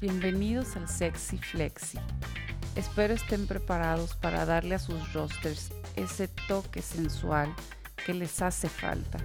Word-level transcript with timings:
Bienvenidos 0.00 0.74
al 0.76 0.88
Sexy 0.88 1.36
Flexi. 1.36 1.98
Espero 2.74 3.12
estén 3.12 3.46
preparados 3.46 4.14
para 4.14 4.46
darle 4.46 4.76
a 4.76 4.78
sus 4.78 5.12
rosters 5.12 5.70
ese 5.94 6.26
toque 6.48 6.80
sensual 6.80 7.54
que 8.06 8.14
les 8.14 8.40
hace 8.40 8.66
falta. 8.66 9.18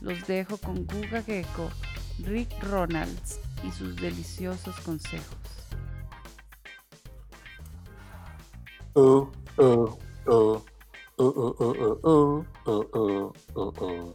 Los 0.00 0.26
dejo 0.26 0.56
con 0.56 0.84
Guga 0.84 1.22
Gecko, 1.22 1.70
Rick 2.24 2.50
Ronalds 2.64 3.38
y 3.62 3.70
sus 3.70 3.94
deliciosos 3.94 4.74
consejos. 4.80 5.38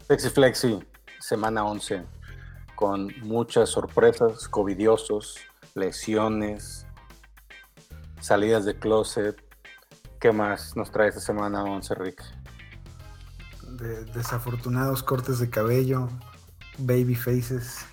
Sexy 0.07 0.29
Flexi, 0.29 0.79
semana 1.19 1.63
11 1.63 2.03
con 2.75 3.07
muchas 3.21 3.69
sorpresas, 3.69 4.47
covidiosos, 4.47 5.37
lesiones, 5.75 6.85
salidas 8.19 8.65
de 8.65 8.77
closet. 8.77 9.41
¿Qué 10.19 10.31
más 10.31 10.75
nos 10.75 10.91
trae 10.91 11.09
esta 11.09 11.21
semana 11.21 11.63
11, 11.63 11.95
Rick? 11.95 12.23
de 13.77 14.05
desafortunados 14.05 15.03
cortes 15.03 15.39
de 15.39 15.49
cabello, 15.49 16.09
baby 16.77 17.15
faces. 17.15 17.85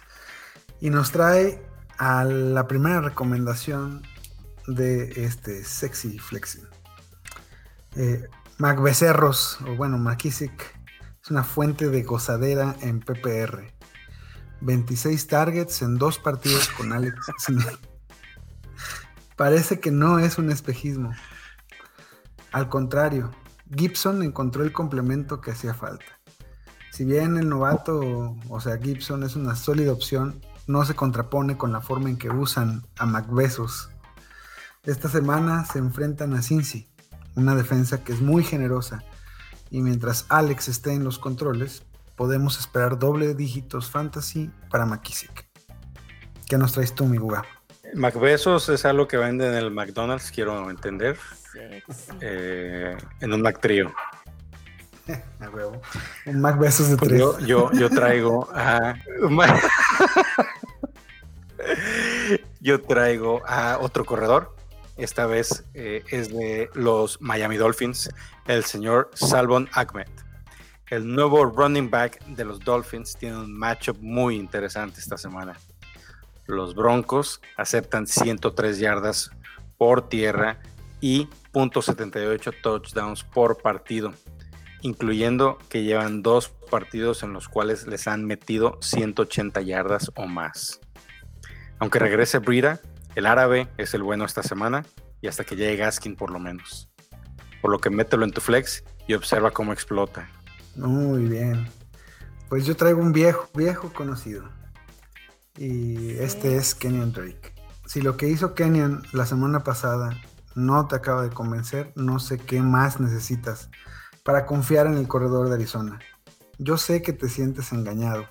Y 0.81 0.91
nos 0.91 1.12
trae 1.12 1.62
a 1.98 2.25
la 2.25 2.67
primera 2.67 3.01
recomendación 3.01 4.03
de 4.67 5.25
este 5.25 5.65
sexy 5.65 6.19
flexing. 6.19 6.67
Eh, 7.97 8.27
Mac 8.59 8.81
Becerros, 8.81 9.59
o 9.67 9.77
bueno, 9.77 9.98
McKissick, 9.98 10.78
es 11.23 11.31
una 11.31 11.45
fuente 11.45 11.89
de 11.89 12.03
gozadera 12.03 12.77
en 12.83 13.01
PPR. 13.01 13.73
26 14.60 15.27
targets 15.27 15.82
en 15.82 15.96
dos 15.96 16.19
partidos 16.19 16.69
con 16.69 16.92
Alex. 16.92 17.14
Parece 19.36 19.80
que 19.80 19.91
no 19.91 20.19
es 20.19 20.39
un 20.39 20.50
espejismo. 20.50 21.12
Al 22.53 22.69
contrario, 22.69 23.31
Gibson 23.75 24.22
encontró 24.22 24.64
el 24.64 24.72
complemento 24.72 25.41
que 25.41 25.53
hacía 25.53 25.75
falta. 25.75 26.05
Si 26.92 27.05
bien 27.05 27.36
el 27.36 27.48
novato, 27.48 28.36
o 28.48 28.61
sea, 28.61 28.77
Gibson 28.77 29.22
es 29.22 29.36
una 29.36 29.55
sólida 29.56 29.92
opción, 29.92 30.41
no 30.66 30.84
se 30.84 30.94
contrapone 30.94 31.56
con 31.56 31.72
la 31.72 31.81
forma 31.81 32.11
en 32.11 32.19
que 32.19 32.31
usan 32.31 32.84
a 32.98 33.06
McBesos. 33.06 33.91
Esta 34.83 35.08
semana 35.08 35.64
se 35.64 35.78
enfrentan 35.78 36.34
a 36.34 36.42
Cincy, 36.42 36.91
una 37.36 37.55
defensa 37.55 38.03
que 38.03 38.12
es 38.12 38.20
muy 38.20 38.42
generosa, 38.42 39.05
y 39.70 39.83
mientras 39.83 40.27
Alex 40.28 40.69
esté 40.69 40.92
en 40.92 41.05
los 41.05 41.19
controles, 41.19 41.84
podemos 42.20 42.58
esperar 42.58 42.98
doble 42.98 43.32
dígitos 43.32 43.90
fantasy 43.90 44.50
para 44.68 44.84
McKissick. 44.84 45.46
¿Qué 46.46 46.58
nos 46.58 46.74
traes 46.74 46.94
tú, 46.94 47.06
mi 47.06 47.16
Guga? 47.16 47.46
McBesos 47.94 48.68
es 48.68 48.84
algo 48.84 49.08
que 49.08 49.16
venden 49.16 49.52
en 49.52 49.56
el 49.56 49.70
McDonald's, 49.70 50.30
quiero 50.30 50.68
entender, 50.68 51.16
eh, 52.20 52.94
en 53.20 53.32
un 53.32 53.42
huevo. 55.50 55.80
Un 56.26 56.41
Mac 56.42 56.58
Besos 56.58 56.91
de 56.91 56.98
Pues 56.98 57.08
tres. 57.08 57.20
yo, 57.20 57.38
yo, 57.41 57.72
yo 57.72 57.88
traigo 57.88 58.50
a. 58.54 58.96
yo 62.60 62.82
traigo 62.82 63.41
a 63.46 63.78
otro 63.80 64.04
corredor. 64.04 64.54
Esta 64.98 65.24
vez 65.24 65.64
eh, 65.72 66.04
es 66.10 66.28
de 66.28 66.68
los 66.74 67.18
Miami 67.22 67.56
Dolphins, 67.56 68.10
el 68.46 68.66
señor 68.66 69.10
Salvon 69.14 69.70
Ahmed. 69.72 70.06
El 70.91 71.06
nuevo 71.06 71.44
running 71.46 71.88
back 71.88 72.24
de 72.27 72.44
los 72.44 72.60
Dolphins 72.60 73.16
tiene 73.16 73.38
un 73.38 73.56
matchup 73.56 73.96
muy 74.00 74.36
interesante 74.36 75.00
esta 75.00 75.16
semana. 75.16 75.56
Los 76.47 76.74
Broncos 76.74 77.41
aceptan 77.56 78.06
103 78.06 78.78
yardas 78.78 79.30
por 79.78 80.08
tierra 80.08 80.59
y 81.00 81.28
.78 81.53 82.54
touchdowns 82.62 83.25
por 83.25 83.62
partido 83.62 84.12
incluyendo 84.82 85.59
que 85.69 85.82
llevan 85.82 86.22
dos 86.22 86.48
partidos 86.48 87.22
en 87.22 87.32
los 87.32 87.48
cuales 87.48 87.86
les 87.86 88.06
han 88.09 88.25
metido 88.25 88.78
180 88.81 89.60
yardas 89.62 90.10
o 90.15 90.26
más. 90.26 90.81
Aunque 91.78 91.98
regrese 91.98 92.38
Brida, 92.38 92.81
el 93.15 93.26
árabe 93.26 93.69
es 93.76 93.94
el 93.94 94.03
bueno 94.03 94.25
esta 94.25 94.42
semana 94.42 94.84
y 95.20 95.28
hasta 95.28 95.44
que 95.44 95.56
llegue 95.56 95.76
Gaskin 95.76 96.16
por 96.16 96.31
lo 96.31 96.38
menos. 96.38 96.88
Por 97.60 97.70
lo 97.70 97.78
que 97.78 97.91
mételo 97.91 98.25
en 98.25 98.32
tu 98.32 98.41
flex 98.41 98.84
y 99.06 99.15
observa 99.15 99.50
cómo 99.50 99.72
explota. 99.72 100.28
Muy 100.76 101.25
bien. 101.25 101.69
Pues 102.48 102.66
yo 102.66 102.76
traigo 102.76 103.00
un 103.00 103.12
viejo, 103.12 103.48
viejo 103.54 103.92
conocido. 103.92 104.48
Y 105.56 106.10
este 106.12 106.56
es 106.56 106.75
Kenyon 106.75 107.12
Drake. 107.12 107.54
Si 107.86 108.00
lo 108.00 108.16
que 108.16 108.28
hizo 108.28 108.54
Kenyon 108.54 109.03
la 109.12 109.26
semana 109.26 109.64
pasada 109.64 110.10
no 110.54 110.86
te 110.86 110.97
acaba 110.97 111.22
de 111.22 111.30
convencer, 111.30 111.92
no 111.97 112.19
sé 112.19 112.38
qué 112.38 112.62
más 112.62 113.00
necesitas 113.00 113.69
para 114.25 114.47
confiar 114.47 114.86
en 114.86 114.97
el 114.97 115.09
corredor 115.09 115.48
de 115.48 115.54
Arizona. 115.54 115.98
Yo 116.59 116.76
sé 116.76 117.03
que 117.03 117.12
te 117.12 117.28
sientes 117.28 117.72
engañado, 117.72 118.26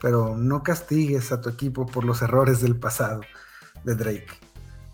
pero 0.00 0.36
no 0.36 0.62
castigues 0.62 1.32
a 1.32 1.40
tu 1.40 1.48
equipo 1.48 1.86
por 1.86 2.04
los 2.04 2.22
errores 2.22 2.60
del 2.60 2.76
pasado 2.76 3.20
de 3.84 3.94
Drake. 3.94 4.40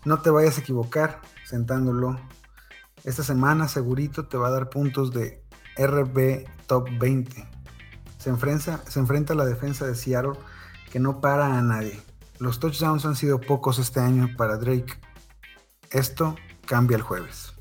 No 0.05 0.21
te 0.21 0.29
vayas 0.29 0.57
a 0.57 0.61
equivocar 0.61 1.21
sentándolo. 1.45 2.19
Esta 3.03 3.23
semana 3.23 3.67
segurito 3.67 4.27
te 4.27 4.37
va 4.37 4.47
a 4.47 4.51
dar 4.51 4.69
puntos 4.69 5.11
de 5.11 5.43
RB 5.79 6.45
Top 6.67 6.87
20. 6.99 7.47
Se 8.17 8.29
enfrenta, 8.29 8.83
se 8.85 8.99
enfrenta 8.99 9.33
a 9.33 9.35
la 9.37 9.45
defensa 9.45 9.87
de 9.87 9.95
Seattle 9.95 10.33
que 10.91 10.99
no 10.99 11.21
para 11.21 11.57
a 11.57 11.61
nadie. 11.61 11.99
Los 12.39 12.59
touchdowns 12.59 13.05
han 13.05 13.15
sido 13.15 13.39
pocos 13.39 13.79
este 13.79 13.99
año 13.99 14.29
para 14.37 14.57
Drake. 14.57 14.99
Esto 15.89 16.35
cambia 16.65 16.97
el 16.97 17.03
jueves. 17.03 17.53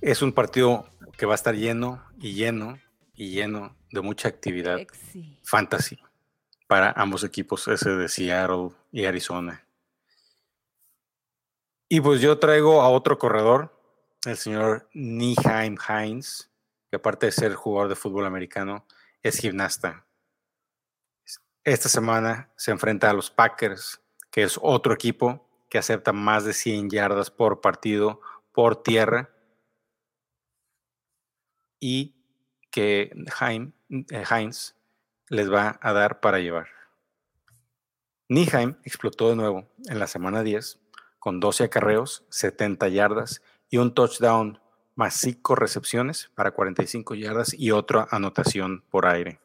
Es 0.00 0.22
un 0.22 0.32
partido 0.32 0.86
que 1.16 1.26
va 1.26 1.32
a 1.32 1.36
estar 1.36 1.54
lleno 1.54 2.02
y 2.18 2.34
lleno 2.34 2.78
y 3.14 3.30
lleno 3.30 3.76
de 3.90 4.00
mucha 4.00 4.28
actividad 4.28 4.78
Sexy. 4.78 5.38
fantasy 5.42 5.98
para 6.66 6.92
ambos 6.92 7.24
equipos, 7.24 7.68
ese 7.68 7.90
de 7.90 8.08
Seattle 8.08 8.70
y 8.90 9.04
Arizona. 9.04 9.64
Y 11.88 12.00
pues 12.00 12.20
yo 12.20 12.38
traigo 12.38 12.82
a 12.82 12.88
otro 12.88 13.18
corredor, 13.18 13.73
el 14.26 14.36
señor 14.36 14.88
Niheim 14.92 15.76
Hines, 15.88 16.50
que 16.90 16.96
aparte 16.96 17.26
de 17.26 17.32
ser 17.32 17.54
jugador 17.54 17.88
de 17.88 17.96
fútbol 17.96 18.26
americano, 18.26 18.86
es 19.22 19.38
gimnasta. 19.38 20.06
Esta 21.64 21.88
semana 21.88 22.52
se 22.56 22.70
enfrenta 22.70 23.10
a 23.10 23.14
los 23.14 23.30
Packers, 23.30 24.00
que 24.30 24.42
es 24.42 24.58
otro 24.60 24.92
equipo 24.92 25.48
que 25.70 25.78
acepta 25.78 26.12
más 26.12 26.44
de 26.44 26.52
100 26.52 26.90
yardas 26.90 27.30
por 27.30 27.60
partido 27.60 28.20
por 28.52 28.82
tierra 28.82 29.30
y 31.80 32.14
que 32.70 33.10
Heim- 33.40 33.72
eh, 34.10 34.50
les 35.28 35.52
va 35.52 35.78
a 35.80 35.92
dar 35.92 36.20
para 36.20 36.38
llevar. 36.38 36.68
Nieheim 38.28 38.76
explotó 38.84 39.30
de 39.30 39.36
nuevo 39.36 39.68
en 39.86 39.98
la 39.98 40.06
semana 40.06 40.42
10 40.42 40.78
con 41.18 41.40
12 41.40 41.64
acarreos, 41.64 42.24
70 42.28 42.88
yardas 42.88 43.42
y 43.70 43.78
un 43.78 43.94
touchdown 43.94 44.60
más 44.94 45.14
5 45.14 45.54
recepciones 45.54 46.30
para 46.34 46.52
45 46.52 47.14
yardas 47.14 47.54
y 47.54 47.70
otra 47.70 48.06
anotación 48.10 48.84
por 48.90 49.06
aire. 49.06 49.40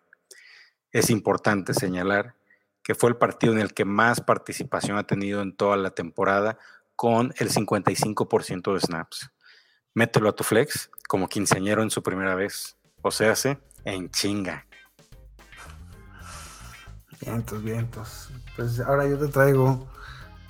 Es 0.91 1.09
importante 1.09 1.73
señalar 1.73 2.35
que 2.83 2.95
fue 2.95 3.09
el 3.09 3.17
partido 3.17 3.53
en 3.53 3.59
el 3.59 3.73
que 3.73 3.85
más 3.85 4.21
participación 4.21 4.97
ha 4.97 5.03
tenido 5.03 5.41
en 5.41 5.55
toda 5.55 5.77
la 5.77 5.91
temporada 5.91 6.57
con 6.95 7.33
el 7.37 7.49
55% 7.49 8.73
de 8.73 8.79
snaps. 8.79 9.31
Mételo 9.93 10.29
a 10.29 10.35
tu 10.35 10.43
flex 10.43 10.89
como 11.07 11.27
quinceañero 11.27 11.81
en 11.83 11.89
su 11.89 12.03
primera 12.03 12.35
vez, 12.35 12.77
o 13.01 13.11
sea, 13.11 13.31
hace 13.31 13.59
en 13.85 14.09
chinga. 14.11 14.65
Vientos, 17.21 17.63
vientos. 17.63 18.29
Pues 18.55 18.79
ahora 18.79 19.07
yo 19.07 19.17
te 19.17 19.27
traigo 19.27 19.87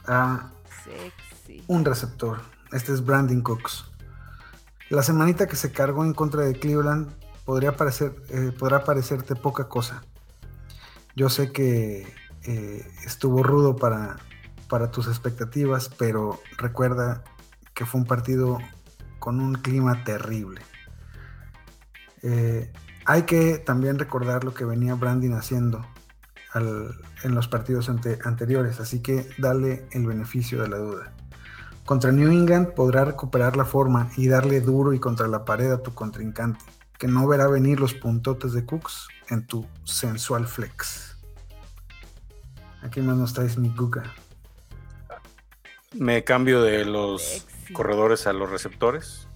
a 0.05 0.51
Sexy. 0.83 1.63
un 1.67 1.83
receptor. 1.83 2.39
Este 2.71 2.93
es 2.93 3.03
Brandon 3.03 3.41
Cooks. 3.41 3.85
La 4.89 5.03
semanita 5.03 5.47
que 5.47 5.55
se 5.55 5.71
cargó 5.71 6.03
en 6.03 6.13
contra 6.13 6.43
de 6.43 6.53
Cleveland 6.53 7.09
podría 7.45 7.75
parecer, 7.75 8.15
eh, 8.29 8.51
podrá 8.57 8.83
parecerte 8.83 9.35
poca 9.35 9.67
cosa. 9.67 10.03
Yo 11.15 11.29
sé 11.29 11.51
que 11.51 12.11
eh, 12.43 12.87
estuvo 13.05 13.43
rudo 13.43 13.75
para, 13.75 14.17
para 14.67 14.91
tus 14.91 15.07
expectativas, 15.07 15.89
pero 15.89 16.39
recuerda 16.57 17.23
que 17.73 17.85
fue 17.85 18.01
un 18.01 18.07
partido 18.07 18.59
con 19.19 19.41
un 19.41 19.55
clima 19.55 20.03
terrible. 20.03 20.61
Eh, 22.21 22.71
hay 23.05 23.23
que 23.23 23.57
también 23.57 23.97
recordar 23.97 24.43
lo 24.43 24.53
que 24.53 24.65
venía 24.65 24.93
Brandon 24.95 25.33
haciendo 25.33 25.85
en 26.55 27.35
los 27.35 27.47
partidos 27.47 27.89
ante- 27.89 28.19
anteriores, 28.23 28.79
así 28.79 29.01
que 29.01 29.29
dale 29.37 29.87
el 29.91 30.05
beneficio 30.07 30.61
de 30.61 30.67
la 30.67 30.77
duda. 30.77 31.13
Contra 31.89 32.11
New 32.11 32.31
England 32.31 32.75
podrá 32.75 33.03
recuperar 33.03 33.57
la 33.57 33.65
forma 33.65 34.11
y 34.15 34.27
darle 34.27 34.61
duro 34.61 34.93
y 34.93 34.99
contra 34.99 35.27
la 35.27 35.43
pared 35.43 35.71
a 35.71 35.81
tu 35.81 35.95
contrincante, 35.95 36.63
que 36.99 37.07
no 37.07 37.27
verá 37.27 37.47
venir 37.47 37.79
los 37.79 37.95
puntotes 37.95 38.53
de 38.53 38.63
Cooks 38.63 39.07
en 39.29 39.47
tu 39.47 39.67
sensual 39.85 40.45
flex. 40.45 41.17
Aquí 42.83 43.01
más 43.01 43.17
nos 43.17 43.33
traes 43.33 43.57
mi 43.57 43.69
Guga. 43.69 44.03
Me 45.95 46.23
cambio 46.23 46.61
de 46.61 46.85
los 46.85 47.47
corredores 47.73 48.27
a 48.27 48.33
los 48.33 48.51
receptores. 48.51 49.27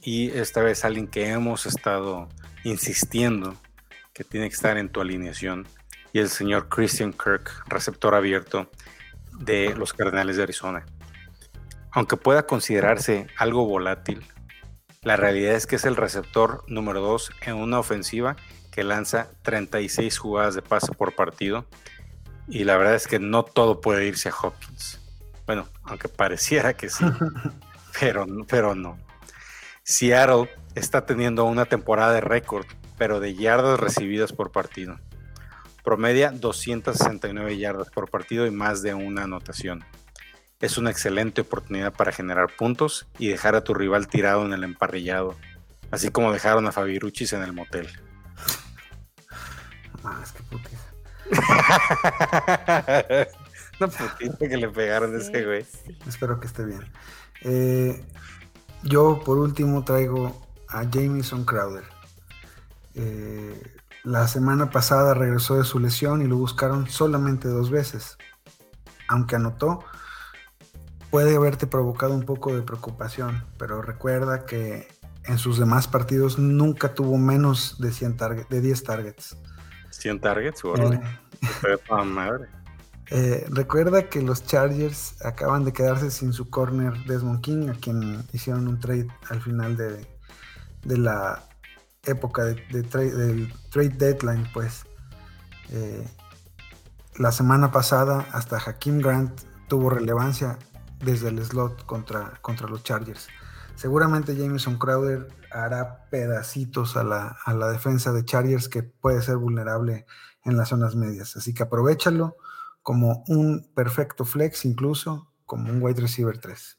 Y 0.00 0.30
esta 0.30 0.62
vez 0.62 0.84
alguien 0.84 1.08
que 1.08 1.28
hemos 1.28 1.66
estado 1.66 2.28
insistiendo 2.62 3.56
que 4.12 4.22
tiene 4.22 4.48
que 4.48 4.54
estar 4.54 4.78
en 4.78 4.90
tu 4.90 5.00
alineación. 5.00 5.66
Y 6.12 6.20
el 6.20 6.28
señor 6.28 6.68
Christian 6.68 7.12
Kirk, 7.12 7.64
receptor 7.66 8.14
abierto 8.14 8.70
de 9.40 9.74
los 9.74 9.92
Cardenales 9.92 10.36
de 10.36 10.44
Arizona. 10.44 10.86
Aunque 11.92 12.16
pueda 12.16 12.46
considerarse 12.46 13.26
algo 13.36 13.66
volátil, 13.66 14.24
la 15.02 15.16
realidad 15.16 15.54
es 15.54 15.66
que 15.66 15.76
es 15.76 15.84
el 15.84 15.96
receptor 15.96 16.64
número 16.66 17.00
2 17.00 17.30
en 17.46 17.54
una 17.56 17.78
ofensiva 17.78 18.36
que 18.70 18.84
lanza 18.84 19.28
36 19.42 20.18
jugadas 20.18 20.54
de 20.54 20.62
pase 20.62 20.92
por 20.92 21.14
partido. 21.14 21.66
Y 22.48 22.64
la 22.64 22.76
verdad 22.76 22.94
es 22.94 23.06
que 23.06 23.18
no 23.18 23.42
todo 23.42 23.80
puede 23.80 24.06
irse 24.06 24.28
a 24.28 24.34
Hopkins. 24.40 25.00
Bueno, 25.46 25.66
aunque 25.84 26.08
pareciera 26.08 26.74
que 26.74 26.88
sí, 26.88 27.04
pero, 28.00 28.26
pero 28.48 28.74
no. 28.74 28.98
Seattle 29.82 30.50
está 30.74 31.06
teniendo 31.06 31.44
una 31.44 31.64
temporada 31.64 32.12
de 32.12 32.20
récord, 32.20 32.66
pero 32.98 33.20
de 33.20 33.34
yardas 33.34 33.80
recibidas 33.80 34.32
por 34.32 34.52
partido. 34.52 34.98
Promedia 35.82 36.30
269 36.32 37.56
yardas 37.56 37.88
por 37.88 38.10
partido 38.10 38.46
y 38.46 38.50
más 38.50 38.82
de 38.82 38.94
una 38.94 39.24
anotación. 39.24 39.84
Es 40.60 40.76
una 40.76 40.90
excelente 40.90 41.42
oportunidad 41.42 41.92
para 41.92 42.10
generar 42.10 42.48
puntos 42.56 43.06
y 43.18 43.28
dejar 43.28 43.54
a 43.54 43.62
tu 43.62 43.74
rival 43.74 44.08
tirado 44.08 44.44
en 44.44 44.52
el 44.52 44.64
emparrillado, 44.64 45.36
así 45.92 46.10
como 46.10 46.32
dejaron 46.32 46.66
a 46.66 46.72
Fabiruchis 46.72 47.32
en 47.32 47.42
el 47.42 47.52
motel. 47.52 47.88
Ah, 50.02 50.20
es 50.22 50.32
que 50.32 50.42
putiza. 50.42 50.88
Una 53.80 53.88
putiza 53.88 54.48
que 54.48 54.56
le 54.56 54.68
pegaron 54.68 55.14
a 55.14 55.18
ese 55.18 55.44
güey. 55.44 55.64
Espero 56.08 56.40
que 56.40 56.48
esté 56.48 56.64
bien. 56.64 56.80
Eh, 57.42 58.04
yo 58.82 59.22
por 59.24 59.38
último 59.38 59.84
traigo 59.84 60.44
a 60.68 60.84
Jamison 60.90 61.44
Crowder. 61.44 61.84
Eh, 62.94 63.76
la 64.02 64.26
semana 64.26 64.70
pasada 64.70 65.14
regresó 65.14 65.56
de 65.56 65.64
su 65.64 65.78
lesión 65.78 66.20
y 66.22 66.26
lo 66.26 66.36
buscaron 66.36 66.88
solamente 66.88 67.46
dos 67.46 67.70
veces. 67.70 68.18
Aunque 69.08 69.36
anotó, 69.36 69.84
puede 71.10 71.36
haberte 71.36 71.66
provocado 71.66 72.14
un 72.14 72.24
poco 72.24 72.54
de 72.54 72.62
preocupación, 72.62 73.44
pero 73.58 73.82
recuerda 73.82 74.44
que 74.44 74.88
en 75.24 75.38
sus 75.38 75.58
demás 75.58 75.88
partidos 75.88 76.38
nunca 76.38 76.94
tuvo 76.94 77.18
menos 77.18 77.80
de, 77.80 77.92
100 77.92 78.16
de 78.48 78.60
10 78.60 78.82
targets. 78.82 79.36
100 79.90 80.20
targets, 80.20 80.62
madre. 82.04 82.48
Eh, 83.10 83.46
recuerda 83.48 84.10
que 84.10 84.20
los 84.20 84.44
Chargers 84.44 85.24
acaban 85.24 85.64
de 85.64 85.72
quedarse 85.72 86.10
sin 86.10 86.34
su 86.34 86.50
corner 86.50 86.92
Desmond 87.06 87.40
King, 87.40 87.70
a 87.70 87.72
quien 87.72 88.22
hicieron 88.34 88.68
un 88.68 88.78
trade 88.78 89.08
al 89.30 89.40
final 89.40 89.78
de, 89.78 90.06
de 90.84 90.98
la 90.98 91.42
época 92.04 92.44
de, 92.44 92.54
del 92.70 93.52
trade 93.70 93.88
deadline, 93.96 94.46
pues 94.52 94.84
eh, 95.70 96.06
la 97.16 97.32
semana 97.32 97.72
pasada 97.72 98.26
hasta 98.32 98.58
Hakim 98.58 98.98
Grant 98.98 99.40
tuvo 99.68 99.90
relevancia 99.90 100.58
desde 101.00 101.28
el 101.28 101.44
slot 101.44 101.84
contra, 101.86 102.38
contra 102.40 102.68
los 102.68 102.82
Chargers. 102.82 103.28
Seguramente 103.74 104.36
Jameson 104.36 104.78
Crowder 104.78 105.28
hará 105.52 106.08
pedacitos 106.10 106.96
a 106.96 107.04
la, 107.04 107.38
a 107.44 107.54
la 107.54 107.70
defensa 107.70 108.12
de 108.12 108.24
Chargers 108.24 108.68
que 108.68 108.82
puede 108.82 109.22
ser 109.22 109.36
vulnerable 109.36 110.06
en 110.44 110.56
las 110.56 110.70
zonas 110.70 110.96
medias. 110.96 111.36
Así 111.36 111.54
que 111.54 111.62
aprovechalo 111.62 112.36
como 112.82 113.24
un 113.28 113.70
perfecto 113.74 114.24
flex, 114.24 114.64
incluso 114.64 115.28
como 115.44 115.70
un 115.70 115.82
wide 115.82 116.00
receiver 116.00 116.38
3. 116.38 116.78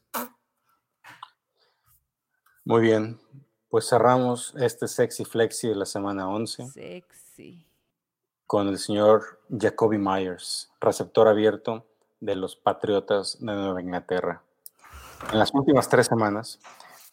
Muy 2.66 2.82
bien, 2.82 3.20
pues 3.70 3.88
cerramos 3.88 4.54
este 4.58 4.88
sexy 4.88 5.26
flexi 5.26 5.70
de 5.70 5.76
la 5.76 5.86
semana 5.86 6.28
11. 6.30 6.68
Sexy. 6.68 7.66
Con 8.46 8.68
el 8.68 8.78
señor 8.78 9.42
Jacoby 9.50 9.98
Myers, 9.98 10.72
receptor 10.82 11.28
abierto 11.28 11.89
de 12.20 12.36
los 12.36 12.56
Patriotas 12.56 13.38
de 13.40 13.46
Nueva 13.46 13.82
Inglaterra. 13.82 14.44
En 15.32 15.40
las 15.40 15.54
últimas 15.54 15.90
tres 15.90 16.08
semanas, 16.08 16.60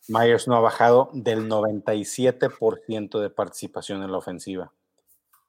Myers 0.09 0.47
no 0.47 0.57
ha 0.57 0.61
bajado 0.61 1.11
del 1.13 1.49
97% 1.49 3.21
de 3.21 3.31
participación 3.31 4.03
en 4.03 4.13
la 4.13 4.19
ofensiva, 4.19 4.73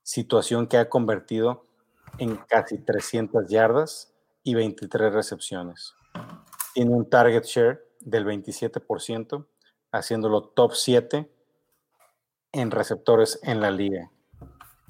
situación 0.04 0.68
que 0.68 0.78
ha 0.78 0.90
convertido 0.90 1.64
en 2.18 2.38
casi 2.38 2.80
300 2.80 3.48
yardas 3.48 4.14
y 4.44 4.56
23 4.56 5.14
recepciones. 5.14 5.94
Tiene 6.74 6.96
un 6.96 7.10
target 7.10 7.44
share 7.44 7.86
del 8.00 8.26
27% 8.26 9.46
haciéndolo 9.92 10.44
top 10.44 10.74
7 10.74 11.30
en 12.54 12.72
receptores 12.72 13.40
en 13.44 13.62
la 13.62 13.72
liga. 13.72 14.12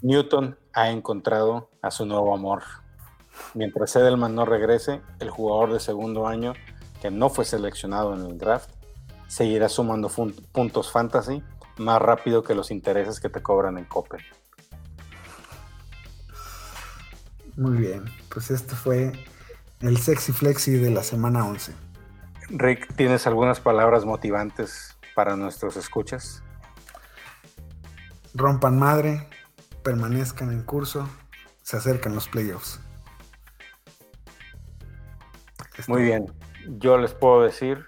Newton 0.02 0.58
ha 0.74 0.92
encontrado 0.92 1.70
a 1.82 1.92
su 1.92 2.06
nuevo 2.06 2.34
amor. 2.34 2.64
Mientras 3.54 3.96
Edelman 3.96 4.36
no 4.36 4.46
regrese, 4.46 5.02
el 5.20 5.30
jugador 5.30 5.74
de 5.74 5.80
segundo 5.80 6.28
año 6.28 6.54
que 7.02 7.12
no 7.12 7.30
fue 7.30 7.46
seleccionado 7.46 8.14
en 8.14 8.26
el 8.26 8.38
draft 8.38 8.70
seguirá 9.28 9.70
sumando 9.70 10.10
puntos 10.52 10.92
fantasy 10.92 11.44
más 11.78 12.02
rápido 12.02 12.44
que 12.44 12.56
los 12.56 12.72
intereses 12.72 13.20
que 13.20 13.30
te 13.30 13.42
cobran 13.42 13.78
en 13.78 13.86
Coppel. 13.86 14.22
Muy 17.56 17.78
bien, 17.78 18.06
pues 18.30 18.52
este 18.52 18.76
fue 18.76 19.14
el 19.82 19.98
Sexy 19.98 20.32
Flexi 20.32 20.74
de 20.74 20.92
la 20.92 21.04
semana 21.04 21.46
11. 21.46 21.74
Rick, 22.50 22.96
¿tienes 22.96 23.28
algunas 23.28 23.60
palabras 23.60 24.06
motivantes 24.06 24.98
para 25.16 25.36
nuestros 25.36 25.76
escuchas? 25.76 26.44
Rompan 28.34 28.78
madre, 28.78 29.28
permanezcan 29.84 30.52
en 30.52 30.64
curso, 30.64 31.10
se 31.64 31.78
acercan 31.78 32.14
los 32.14 32.28
playoffs. 32.28 32.80
Muy 35.88 36.04
bien, 36.04 36.26
yo 36.68 36.98
les 36.98 37.14
puedo 37.14 37.42
decir 37.42 37.86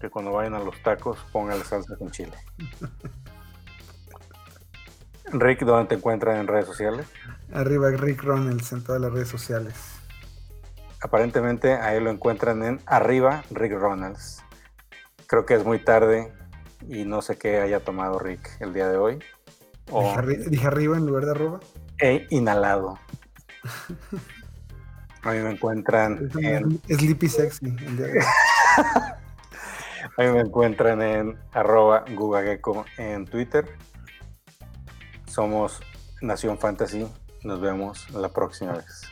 que 0.00 0.10
cuando 0.10 0.32
vayan 0.32 0.54
a 0.54 0.60
los 0.60 0.82
tacos 0.82 1.18
pongan 1.32 1.58
la 1.58 1.64
salsa 1.64 1.96
con 1.96 2.10
chile. 2.10 2.32
Rick, 5.32 5.64
¿dónde 5.64 5.88
te 5.88 5.96
encuentran 5.96 6.38
en 6.38 6.46
redes 6.46 6.66
sociales? 6.66 7.06
Arriba 7.52 7.90
Rick 7.90 8.22
Ronalds 8.22 8.72
en 8.72 8.84
todas 8.84 9.00
las 9.00 9.12
redes 9.12 9.28
sociales 9.28 9.96
aparentemente 11.06 11.74
ahí 11.74 12.00
lo 12.00 12.10
encuentran 12.10 12.62
en 12.62 12.80
arriba 12.86 13.44
Rick 13.50 13.72
Ronalds. 13.72 14.42
Creo 15.26 15.46
que 15.46 15.54
es 15.54 15.64
muy 15.64 15.78
tarde 15.78 16.32
y 16.88 17.04
no 17.04 17.22
sé 17.22 17.38
qué 17.38 17.60
haya 17.60 17.80
tomado 17.80 18.18
Rick 18.18 18.56
el 18.60 18.72
día 18.72 18.88
de 18.88 18.96
hoy. 18.96 19.18
dije, 20.50 20.66
arriba 20.66 20.96
en 20.96 21.06
lugar 21.06 21.24
de 21.24 21.30
arroba. 21.30 21.60
He 22.00 22.26
inhalado. 22.30 22.98
A 25.26 25.32
mí 25.32 25.40
me 25.40 25.50
encuentran 25.50 26.30
en... 26.40 26.80
Sleepy 26.88 27.28
Sexy. 27.28 27.66
A 30.16 30.22
mí 30.22 30.28
me 30.30 30.38
encuentran 30.38 31.02
en 31.02 31.36
arroba 31.50 32.04
Gugagecko 32.14 32.84
en 32.96 33.24
Twitter. 33.24 33.76
Somos 35.26 35.80
Nación 36.22 36.58
Fantasy. 36.58 37.08
Nos 37.42 37.60
vemos 37.60 38.08
la 38.10 38.28
próxima 38.28 38.74
vez. 38.74 39.02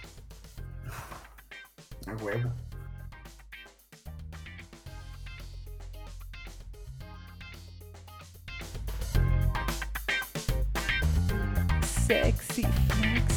Sexy, 12.07 12.63
sexy. 12.63 13.34